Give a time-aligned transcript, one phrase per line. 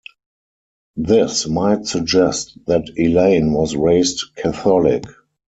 [0.97, 5.03] This might suggest that Elaine was raised Catholic.